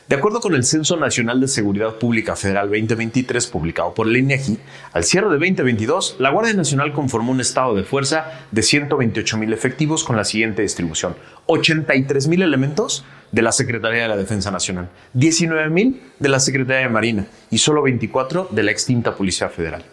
De 0.07 0.17
acuerdo 0.17 0.41
con 0.41 0.55
el 0.55 0.65
Censo 0.65 0.97
Nacional 0.97 1.39
de 1.39 1.47
Seguridad 1.47 1.95
Pública 1.95 2.35
Federal 2.35 2.69
2023 2.69 3.47
publicado 3.47 3.93
por 3.93 4.07
el 4.07 4.17
INEGI, 4.17 4.57
al 4.91 5.03
cierre 5.05 5.27
de 5.27 5.37
2022, 5.37 6.17
la 6.19 6.31
Guardia 6.31 6.53
Nacional 6.53 6.91
conformó 6.91 7.31
un 7.31 7.39
estado 7.39 7.75
de 7.75 7.83
fuerza 7.83 8.25
de 8.51 8.61
128 8.61 9.37
mil 9.37 9.53
efectivos 9.53 10.03
con 10.03 10.17
la 10.17 10.25
siguiente 10.25 10.63
distribución: 10.63 11.15
83 11.45 12.27
mil 12.27 12.41
elementos 12.41 13.05
de 13.31 13.41
la 13.41 13.53
Secretaría 13.53 14.01
de 14.01 14.07
la 14.09 14.17
Defensa 14.17 14.51
Nacional, 14.51 14.89
19 15.13 15.69
mil 15.69 16.01
de 16.19 16.29
la 16.29 16.41
Secretaría 16.41 16.87
de 16.87 16.89
Marina 16.89 17.27
y 17.49 17.59
solo 17.59 17.81
24 17.81 18.49
de 18.51 18.63
la 18.63 18.71
extinta 18.71 19.15
Policía 19.15 19.47
Federal. 19.47 19.85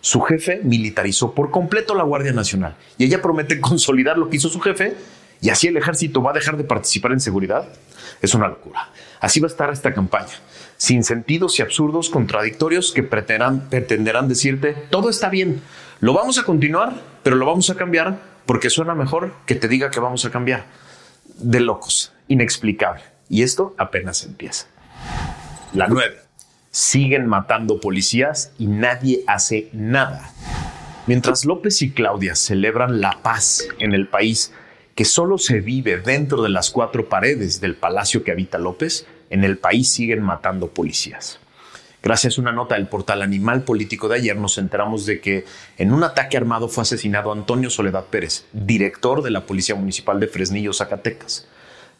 Su 0.00 0.20
jefe 0.20 0.60
militarizó 0.62 1.32
por 1.32 1.50
completo 1.50 1.94
la 1.94 2.04
Guardia 2.04 2.32
Nacional 2.32 2.76
y 2.98 3.04
ella 3.04 3.22
promete 3.22 3.60
consolidar 3.60 4.18
lo 4.18 4.28
que 4.28 4.36
hizo 4.36 4.50
su 4.50 4.60
jefe 4.60 4.94
y 5.40 5.50
así 5.50 5.68
el 5.68 5.76
ejército 5.76 6.22
va 6.22 6.30
a 6.30 6.34
dejar 6.34 6.56
de 6.56 6.64
participar 6.64 7.12
en 7.12 7.20
seguridad. 7.20 7.68
Es 8.22 8.34
una 8.34 8.48
locura. 8.48 8.90
Así 9.20 9.40
va 9.40 9.46
a 9.46 9.50
estar 9.50 9.70
esta 9.70 9.92
campaña, 9.94 10.34
sin 10.76 11.04
sentidos 11.04 11.58
y 11.58 11.62
absurdos 11.62 12.10
contradictorios 12.10 12.92
que 12.92 13.02
pretenderán, 13.02 14.28
decirte, 14.28 14.72
todo 14.90 15.10
está 15.10 15.28
bien, 15.28 15.62
lo 16.00 16.12
vamos 16.12 16.38
a 16.38 16.44
continuar, 16.44 17.00
pero 17.22 17.36
lo 17.36 17.46
vamos 17.46 17.70
a 17.70 17.74
cambiar 17.74 18.18
porque 18.44 18.70
suena 18.70 18.94
mejor 18.94 19.32
que 19.46 19.54
te 19.54 19.68
diga 19.68 19.90
que 19.90 20.00
vamos 20.00 20.24
a 20.24 20.30
cambiar. 20.30 20.64
De 21.38 21.60
locos, 21.60 22.12
inexplicable. 22.28 23.02
Y 23.28 23.42
esto 23.42 23.74
apenas 23.78 24.24
empieza. 24.24 24.66
La 25.72 25.88
nueve. 25.88 26.18
Siguen 26.70 27.26
matando 27.26 27.80
policías 27.80 28.52
y 28.58 28.66
nadie 28.66 29.24
hace 29.26 29.70
nada. 29.72 30.30
Mientras 31.06 31.44
López 31.44 31.80
y 31.82 31.90
Claudia 31.92 32.34
celebran 32.34 33.00
la 33.00 33.18
paz 33.22 33.64
en 33.78 33.94
el 33.94 34.08
país, 34.08 34.52
que 34.96 35.04
solo 35.04 35.36
se 35.36 35.60
vive 35.60 35.98
dentro 35.98 36.42
de 36.42 36.48
las 36.48 36.70
cuatro 36.70 37.08
paredes 37.08 37.60
del 37.60 37.76
palacio 37.76 38.24
que 38.24 38.32
habita 38.32 38.56
López, 38.56 39.06
en 39.28 39.44
el 39.44 39.58
país 39.58 39.92
siguen 39.92 40.22
matando 40.22 40.68
policías. 40.68 41.38
Gracias 42.02 42.38
a 42.38 42.40
una 42.40 42.52
nota 42.52 42.76
del 42.76 42.86
portal 42.86 43.20
Animal 43.20 43.62
Político 43.62 44.08
de 44.08 44.16
ayer 44.16 44.36
nos 44.36 44.56
enteramos 44.56 45.04
de 45.04 45.20
que 45.20 45.44
en 45.76 45.92
un 45.92 46.02
ataque 46.02 46.38
armado 46.38 46.68
fue 46.68 46.82
asesinado 46.82 47.30
Antonio 47.30 47.68
Soledad 47.68 48.06
Pérez, 48.06 48.46
director 48.54 49.22
de 49.22 49.30
la 49.30 49.44
Policía 49.44 49.74
Municipal 49.74 50.18
de 50.18 50.28
Fresnillo, 50.28 50.72
Zacatecas. 50.72 51.46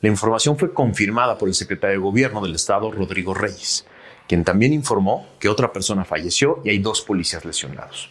La 0.01 0.09
información 0.09 0.57
fue 0.57 0.73
confirmada 0.73 1.37
por 1.37 1.49
el 1.49 1.55
secretario 1.55 1.97
de 1.97 2.03
Gobierno 2.03 2.41
del 2.41 2.55
Estado, 2.55 2.91
Rodrigo 2.91 3.35
Reyes, 3.35 3.85
quien 4.27 4.43
también 4.43 4.73
informó 4.73 5.27
que 5.39 5.51
otra 5.51 5.71
persona 5.71 6.07
falleció 6.07 6.63
y 6.65 6.71
hay 6.71 6.79
dos 6.79 7.03
policías 7.03 7.45
lesionados. 7.45 8.11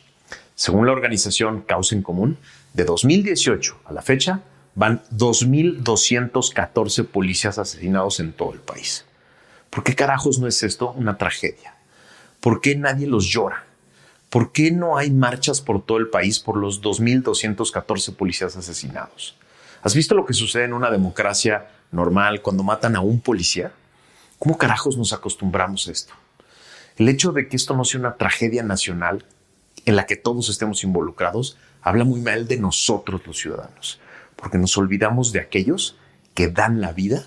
Según 0.53 0.85
la 0.85 0.91
organización 0.91 1.61
Causa 1.61 1.95
en 1.95 2.03
Común, 2.03 2.37
de 2.73 2.83
2018 2.83 3.79
a 3.85 3.93
la 3.93 4.03
fecha, 4.03 4.43
van 4.75 5.01
2.214 5.11 7.05
policías 7.07 7.57
asesinados 7.57 8.19
en 8.19 8.33
todo 8.33 8.53
el 8.53 8.59
país. 8.59 9.05
¿Por 9.69 9.83
qué 9.83 9.95
carajos 9.95 10.37
no 10.37 10.47
es 10.47 10.61
esto 10.63 10.91
una 10.91 11.17
tragedia? 11.17 11.75
¿Por 12.41 12.61
qué 12.61 12.75
nadie 12.75 13.07
los 13.07 13.25
llora? 13.25 13.63
¿Por 14.29 14.51
qué 14.51 14.71
no 14.71 14.97
hay 14.97 15.11
marchas 15.11 15.61
por 15.61 15.83
todo 15.83 15.97
el 15.97 16.09
país 16.09 16.39
por 16.39 16.57
los 16.57 16.81
2.214 16.81 18.13
policías 18.15 18.57
asesinados? 18.57 19.37
¿Has 19.81 19.95
visto 19.95 20.13
lo 20.13 20.25
que 20.25 20.33
sucede 20.33 20.65
en 20.65 20.73
una 20.73 20.91
democracia 20.91 21.69
normal 21.91 22.41
cuando 22.41 22.63
matan 22.63 22.97
a 22.97 23.01
un 23.01 23.21
policía? 23.21 23.71
¿Cómo 24.37 24.57
carajos 24.57 24.97
nos 24.97 25.13
acostumbramos 25.13 25.87
a 25.87 25.91
esto? 25.91 26.13
El 26.97 27.07
hecho 27.07 27.31
de 27.31 27.47
que 27.47 27.55
esto 27.55 27.75
no 27.75 27.85
sea 27.85 27.99
una 28.01 28.15
tragedia 28.15 28.63
nacional 28.63 29.25
en 29.85 29.95
la 29.95 30.05
que 30.05 30.15
todos 30.15 30.49
estemos 30.49 30.83
involucrados 30.83 31.57
habla 31.81 32.03
muy 32.03 32.19
mal 32.19 32.47
de 32.47 32.57
nosotros 32.57 33.21
los 33.25 33.37
ciudadanos 33.37 33.99
porque 34.45 34.59
nos 34.59 34.77
olvidamos 34.77 35.31
de 35.31 35.39
aquellos 35.39 35.97
que 36.35 36.49
dan 36.49 36.79
la 36.79 36.93
vida 36.93 37.25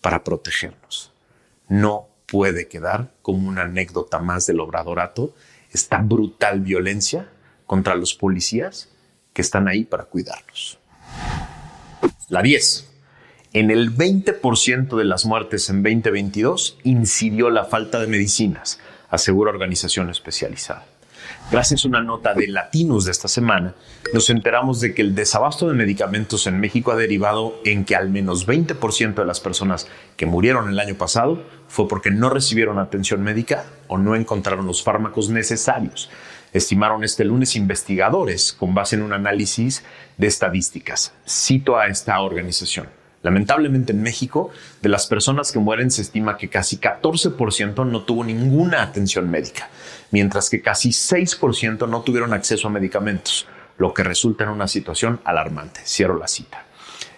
para 0.00 0.24
protegernos. 0.24 1.12
No 1.68 2.08
puede 2.24 2.68
quedar 2.68 3.12
como 3.20 3.46
una 3.50 3.64
anécdota 3.64 4.18
más 4.18 4.46
del 4.46 4.60
obradorato 4.60 5.34
esta 5.74 5.98
brutal 5.98 6.60
violencia 6.60 7.28
contra 7.66 7.96
los 7.96 8.14
policías 8.14 8.88
que 9.34 9.42
están 9.42 9.68
ahí 9.68 9.84
para 9.84 10.04
cuidarnos. 10.04 10.78
La 12.30 12.40
10. 12.40 12.88
En 13.52 13.70
el 13.70 13.94
20% 13.94 14.96
de 14.96 15.04
las 15.04 15.26
muertes 15.26 15.68
en 15.68 15.82
2022 15.82 16.78
incidió 16.82 17.50
la 17.50 17.66
falta 17.66 18.00
de 18.00 18.06
medicinas, 18.06 18.80
asegura 19.10 19.50
organización 19.50 20.08
especializada. 20.08 20.86
Gracias 21.54 21.84
a 21.84 21.88
una 21.88 22.02
nota 22.02 22.34
de 22.34 22.48
Latinos 22.48 23.04
de 23.04 23.12
esta 23.12 23.28
semana, 23.28 23.76
nos 24.12 24.28
enteramos 24.28 24.80
de 24.80 24.92
que 24.92 25.02
el 25.02 25.14
desabasto 25.14 25.68
de 25.68 25.74
medicamentos 25.74 26.48
en 26.48 26.58
México 26.58 26.90
ha 26.90 26.96
derivado 26.96 27.60
en 27.64 27.84
que 27.84 27.94
al 27.94 28.10
menos 28.10 28.48
20% 28.48 29.14
de 29.14 29.24
las 29.24 29.38
personas 29.38 29.86
que 30.16 30.26
murieron 30.26 30.68
el 30.68 30.80
año 30.80 30.96
pasado 30.96 31.44
fue 31.68 31.86
porque 31.86 32.10
no 32.10 32.28
recibieron 32.28 32.80
atención 32.80 33.22
médica 33.22 33.66
o 33.86 33.98
no 33.98 34.16
encontraron 34.16 34.66
los 34.66 34.82
fármacos 34.82 35.30
necesarios. 35.30 36.10
Estimaron 36.52 37.04
este 37.04 37.24
lunes 37.24 37.54
investigadores 37.54 38.52
con 38.52 38.74
base 38.74 38.96
en 38.96 39.02
un 39.02 39.12
análisis 39.12 39.84
de 40.18 40.26
estadísticas. 40.26 41.14
Cito 41.24 41.76
a 41.76 41.86
esta 41.86 42.20
organización. 42.20 42.88
Lamentablemente 43.24 43.92
en 43.92 44.02
México, 44.02 44.50
de 44.82 44.90
las 44.90 45.06
personas 45.06 45.50
que 45.50 45.58
mueren 45.58 45.90
se 45.90 46.02
estima 46.02 46.36
que 46.36 46.50
casi 46.50 46.76
14% 46.76 47.86
no 47.86 48.02
tuvo 48.02 48.22
ninguna 48.22 48.82
atención 48.82 49.30
médica, 49.30 49.70
mientras 50.10 50.50
que 50.50 50.60
casi 50.60 50.90
6% 50.90 51.88
no 51.88 52.02
tuvieron 52.02 52.34
acceso 52.34 52.68
a 52.68 52.70
medicamentos, 52.70 53.46
lo 53.78 53.94
que 53.94 54.04
resulta 54.04 54.44
en 54.44 54.50
una 54.50 54.68
situación 54.68 55.20
alarmante. 55.24 55.80
Cierro 55.86 56.18
la 56.18 56.28
cita. 56.28 56.63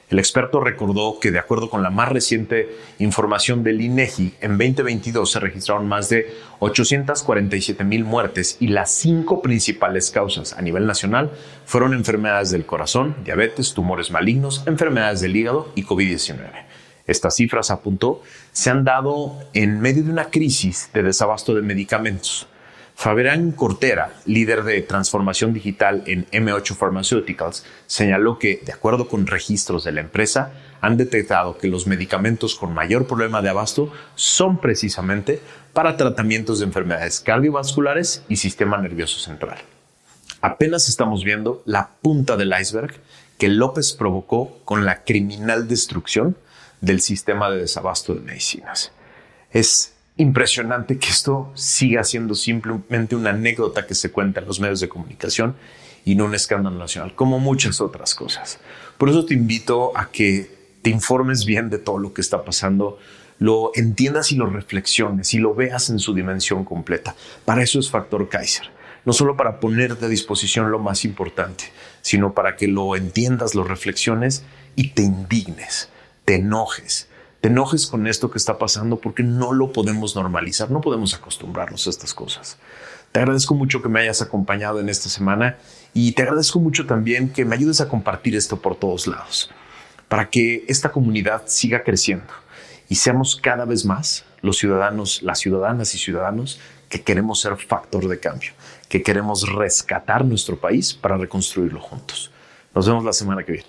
El 0.09 0.21
experto 0.21 0.61
recordó 0.61 1.19
que 1.19 1.33
de 1.33 1.41
acuerdo 1.41 1.69
con 1.69 1.83
la 1.83 1.91
más 1.91 2.09
reciente 2.09 2.69
información 3.01 3.65
del 3.65 3.81
INEGI, 3.81 4.35
en 4.41 4.53
2022 4.57 5.33
se 5.33 5.41
registraron 5.41 5.89
más 5.89 6.09
de 6.09 6.33
847 6.61 7.83
mil 7.83 8.05
muertes 8.05 8.57
y 8.61 8.69
las 8.69 8.93
cinco 8.93 9.43
principales 9.43 10.13
causas 10.13 10.53
a 10.53 10.63
nivel 10.63 10.87
nacional 10.87 11.33
fueron 11.65 11.93
enfermedades 11.93 12.53
del 12.53 12.67
corazón, 12.67 13.17
diabetes, 13.25 13.75
tumores 13.75 14.13
malignos, 14.13 14.63
enfermedades 14.67 15.21
del 15.23 15.35
hígado 15.35 15.73
y 15.75 15.83
COVID-19. 15.83 16.67
Estas 17.09 17.35
cifras, 17.35 17.73
apuntó, 17.73 18.23
se 18.53 18.71
han 18.71 18.85
dado 18.85 19.37
en 19.55 19.81
medio 19.81 20.05
de 20.05 20.11
una 20.11 20.31
crisis 20.31 20.89
de 20.95 21.03
desabasto 21.03 21.53
de 21.55 21.63
medicamentos. 21.63 22.47
Fabián 22.97 23.53
Cortera, 23.53 24.15
líder 24.25 24.65
de 24.65 24.81
transformación 24.81 25.53
digital 25.53 26.03
en 26.07 26.27
M8 26.31 26.75
Pharmaceuticals, 26.75 27.63
señaló 27.87 28.39
que, 28.39 28.63
de 28.65 28.73
acuerdo 28.73 29.07
con 29.07 29.27
registros 29.27 29.85
de 29.85 29.93
la 29.93 30.01
empresa, 30.01 30.53
han 30.81 30.97
detectado 30.97 31.59
que 31.59 31.69
los 31.69 31.87
medicamentos 31.87 32.55
con 32.55 32.73
mayor 32.73 33.07
problema 33.07 33.43
de 33.43 33.51
abasto 33.51 33.93
son 34.15 34.63
precisamente 34.63 35.43
para 35.75 35.99
tratamientos 35.99 36.59
de 36.59 36.65
enfermedades 36.65 37.21
cardiovasculares 37.21 38.25
y 38.31 38.37
sistema 38.37 38.79
nervioso 38.79 39.21
central. 39.21 39.59
Apenas 40.41 40.89
estamos 40.89 41.23
viendo 41.23 41.63
la 41.67 41.91
punta 42.01 42.39
del 42.39 42.55
iceberg 42.59 42.95
que 43.37 43.49
López 43.49 43.93
provocó 43.93 44.59
con 44.65 44.87
la 44.87 45.05
criminal 45.05 45.69
destrucción 45.69 46.39
del 46.81 47.03
sistema 47.03 47.51
de 47.51 47.59
desabasto 47.59 48.15
de 48.15 48.23
medicinas. 48.23 48.91
Es 49.51 49.96
impresionante 50.17 50.99
que 50.99 51.09
esto 51.09 51.51
siga 51.55 52.03
siendo 52.05 52.35
simplemente 52.35 53.17
una 53.17 53.31
anécdota 53.31 53.87
que 53.87 53.95
se 53.95 54.11
cuenta 54.11 54.41
en 54.41 54.47
los 54.47 54.61
medios 54.61 54.81
de 54.81 54.89
comunicación 54.89 55.57
y 56.05 56.15
no 56.15 56.25
un 56.25 56.35
escándalo 56.35 56.79
nacional, 56.79 57.15
como 57.15 57.39
muchas 57.39 57.81
otras 57.81 58.15
cosas. 58.15 58.59
Por 58.97 59.11
eso 59.11 59.27
te 59.27 59.35
invito 59.35 59.93
a 59.97 60.11
que 60.11 60.79
te 60.83 60.91
informes 60.91 61.45
bien 61.45 61.69
de 61.69 61.79
todo 61.79 61.99
lo 61.99 62.15
que 62.15 62.21
está 62.21 62.45
pasando, 62.45 62.99
lo 63.39 63.73
entiendas 63.75 64.33
y 64.33 64.37
lo 64.37 64.47
reflexiones 64.47 65.35
y 65.35 65.39
lo 65.39 65.55
veas 65.55 65.91
en 65.91 65.99
su 65.99 66.15
dimensión 66.15 66.65
completa. 66.65 67.15
Para 67.45 67.63
eso 67.63 67.79
es 67.79 67.91
Factor 67.91 68.29
Kaiser. 68.29 68.71
No 69.05 69.13
solo 69.13 69.37
para 69.37 69.61
ponerte 69.61 70.07
a 70.07 70.09
disposición 70.09 70.71
lo 70.71 70.79
más 70.79 71.05
importante, 71.05 71.65
sino 72.03 72.35
para 72.35 72.57
que 72.57 72.67
lo 72.69 72.97
entiendas, 72.97 73.55
lo 73.55 73.65
reflexiones 73.65 74.45
y 74.75 74.91
te 74.91 75.03
indignes, 75.03 75.91
te 76.25 76.37
enojes, 76.37 77.09
te 77.41 77.49
enojes 77.49 77.87
con 77.87 78.07
esto 78.07 78.31
que 78.31 78.39
está 78.39 78.59
pasando 78.59 78.97
porque 78.97 79.23
no 79.23 79.53
lo 79.53 79.73
podemos 79.73 80.17
normalizar, 80.17 80.71
no 80.71 80.81
podemos 80.81 81.15
acostumbrarnos 81.15 81.87
a 81.87 81.91
estas 81.91 82.15
cosas. 82.15 82.59
Te 83.13 83.21
agradezco 83.21 83.55
mucho 83.55 83.83
que 83.83 83.89
me 83.89 84.01
hayas 84.01 84.23
acompañado 84.23 84.81
en 84.81 84.89
esta 84.89 85.09
semana 85.09 85.57
y 85.95 86.13
te 86.13 86.23
agradezco 86.23 86.61
mucho 86.61 86.87
también 86.87 87.31
que 87.31 87.45
me 87.45 87.55
ayudes 87.55 87.81
a 87.81 87.89
compartir 87.89 88.37
esto 88.37 88.61
por 88.61 88.77
todos 88.77 89.07
lados, 89.07 89.51
para 90.09 90.29
que 90.29 90.65
esta 90.69 90.91
comunidad 90.91 91.45
siga 91.47 91.83
creciendo 91.83 92.33
y 92.89 92.97
seamos 92.97 93.37
cada 93.37 93.65
vez 93.65 93.85
más 93.85 94.25
los 94.43 94.59
ciudadanos, 94.59 95.23
las 95.23 95.39
ciudadanas 95.39 95.95
y 95.95 95.99
ciudadanos 95.99 96.61
que 96.89 97.03
queremos 97.03 97.41
ser 97.41 97.57
factor 97.57 98.07
de 98.07 98.21
cambio, 98.21 98.53
que 98.89 99.03
queremos 99.03 99.49
rescatar 99.49 100.25
nuestro 100.25 100.59
país 100.59 100.95
para 100.95 101.17
reconstruirlo 101.17 101.81
juntos. 101.81 102.31
Nos 102.75 102.87
vemos 102.87 103.05
la 103.05 103.13
semana 103.13 103.43
que 103.43 103.53
viene. 103.53 103.69